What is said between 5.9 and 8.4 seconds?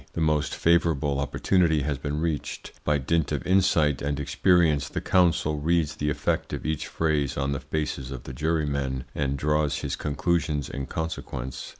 the effect of each phrase on the faces of the